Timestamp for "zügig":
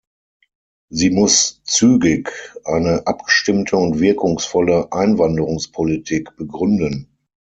1.63-2.31